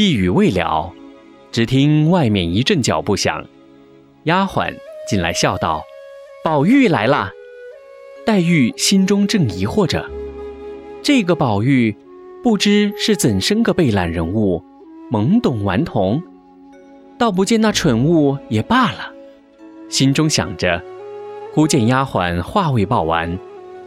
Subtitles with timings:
[0.00, 0.94] 一语未了，
[1.52, 3.44] 只听外面一阵脚步响，
[4.22, 4.74] 丫鬟
[5.06, 5.82] 进来笑道
[6.42, 7.30] ：“宝玉来了。”
[8.24, 10.08] 黛玉心中正疑惑着，
[11.02, 11.94] 这个宝玉
[12.42, 14.64] 不知是怎生个备览人物，
[15.12, 16.22] 懵懂顽童，
[17.18, 19.12] 倒不见那蠢物也罢了。
[19.90, 20.82] 心中想着，
[21.52, 23.38] 忽见丫鬟话未报完，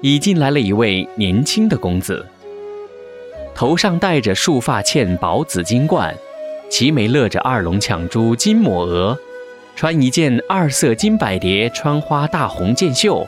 [0.02, 2.23] 已进来了一位年轻的公子，
[3.55, 6.13] 头上戴着束发嵌宝紫金冠，
[6.70, 9.17] 齐眉勒着二龙抢珠金抹额，
[9.76, 13.26] 穿一件二色金百蝶穿花大红箭袖。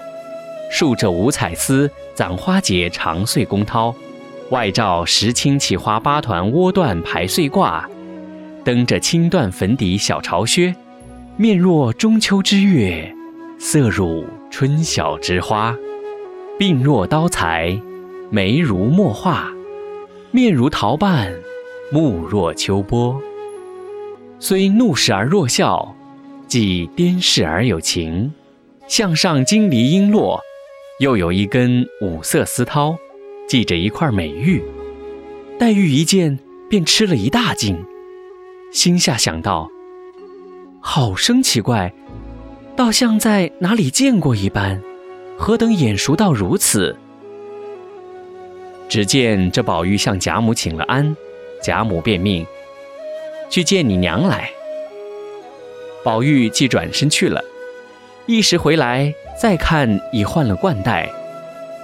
[0.72, 3.94] 竖着五彩丝攒花结长穗宫绦，
[4.50, 7.84] 外罩石青奇花八团窝缎排穗褂，
[8.64, 10.76] 蹬着青缎粉底小朝靴，
[11.38, 13.14] 面若中秋之月，
[13.60, 15.76] 色如春晓之花，
[16.60, 17.80] 鬓若刀裁，
[18.32, 19.52] 眉如墨画，
[20.36, 21.34] 面如桃瓣，
[21.94, 23.18] 目若秋波。
[24.38, 25.96] 虽怒视而若笑，
[26.46, 28.34] 既颠视而有情，
[28.86, 30.38] 项上金梨璎珞。
[31.00, 32.98] 又有一根五色丝绦，
[33.48, 34.62] 系着一块美玉。
[35.58, 36.38] 黛玉一见，
[36.70, 37.82] 便吃了一大惊，
[38.74, 39.72] 心下想到：
[40.82, 41.94] 好生奇怪，
[42.76, 44.82] 倒像在哪里见过一般，
[45.38, 46.98] 何等眼熟到如此？
[48.88, 51.16] 只见这宝玉向贾母请了安，
[51.62, 52.46] 贾母便命
[53.50, 54.50] 去见你娘来。
[56.04, 57.44] 宝玉即转身去了，
[58.26, 59.14] 一时回来。
[59.38, 61.10] 再看，已换了冠带，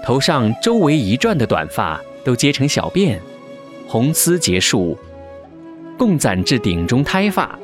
[0.06, 3.18] 头上周围一转的短发都结成小辫，
[3.90, 4.98] 红丝结束，
[5.98, 7.60] 共攒至顶中胎发，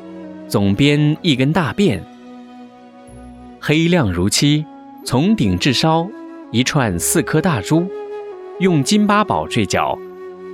[0.50, 2.02] 总编一根大辫，
[3.62, 4.66] 黑亮如漆，
[5.06, 6.06] 从顶至梢
[6.52, 7.88] 一串四颗大珠，
[8.60, 9.96] 用金八宝坠角，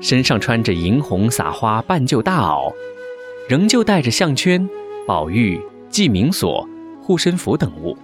[0.01, 2.73] 身上穿着银红撒花半旧大袄，
[3.47, 4.67] 仍旧带着项圈、
[5.07, 5.57] 宝玉、
[5.89, 6.67] 记名锁、
[7.01, 7.97] 护身符等物。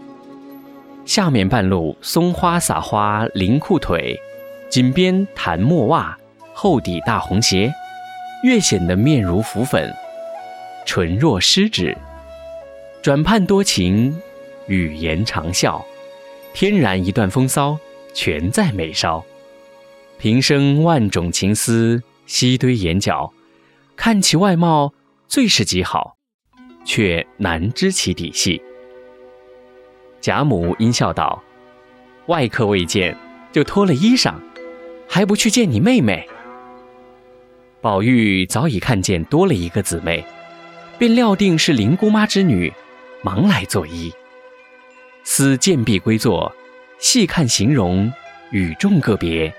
[1.03, 4.17] 下面半路松花撒花绫裤腿，
[4.69, 6.17] 锦边檀墨袜，
[6.53, 7.69] 厚底大红鞋，
[8.45, 9.93] 越显得面如浮粉，
[10.85, 11.97] 唇若湿纸，
[13.01, 14.17] 转盼多情，
[14.67, 15.85] 语言长笑，
[16.53, 17.77] 天然一段风骚，
[18.13, 19.21] 全在眉梢。
[20.19, 23.31] 平生万种情思悉堆眼角，
[23.95, 24.93] 看其外貌
[25.29, 26.17] 最是极好，
[26.83, 28.61] 却难知其底细。
[30.19, 31.41] 贾母阴笑道
[32.27, 33.15] ：“外客未见，
[33.53, 34.33] 就脱了衣裳，
[35.07, 36.27] 还不去见你妹妹？”
[37.79, 40.25] 宝玉早已看见多了一个姊妹，
[40.97, 42.73] 便料定是林姑妈之女，
[43.23, 44.11] 忙来作揖。
[45.23, 46.53] 思见毕归坐，
[46.99, 48.11] 细看形容，
[48.51, 49.55] 与众个别。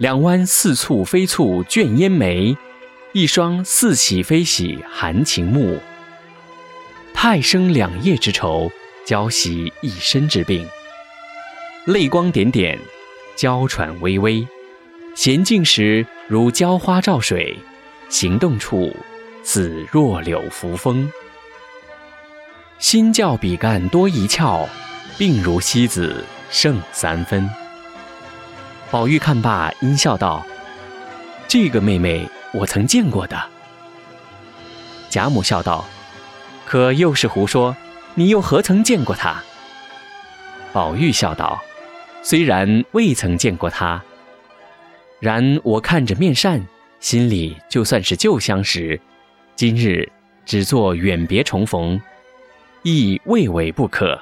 [0.00, 2.56] 两弯似蹙非蹙卷烟眉，
[3.12, 5.78] 一双似喜非喜含情目，
[7.12, 8.70] 太生两夜之愁。
[9.04, 10.66] 娇袭一身之病，
[11.84, 12.78] 泪光点点，
[13.36, 14.46] 娇喘微微，
[15.16, 17.54] 娴静时如娇花照水，
[18.08, 18.94] 行动处
[19.42, 21.10] 似弱柳扶风。
[22.78, 24.66] 心较比干多一窍，
[25.18, 27.50] 病如西子胜三分。
[28.90, 30.44] 宝玉看罢，阴笑道
[31.46, 33.40] ：“这个妹妹我曾见过的。”
[35.08, 35.84] 贾母笑道
[36.66, 37.76] ：“可又是胡说。”
[38.16, 39.36] 你又何曾见过她？
[40.72, 41.62] 宝玉笑道
[42.22, 44.02] ：“虽然未曾见过她，
[45.20, 46.66] 然我看着面善，
[46.98, 49.00] 心里就算是旧相识。
[49.54, 50.10] 今日
[50.44, 52.00] 只做远别重逢，
[52.82, 54.20] 亦未为不可。”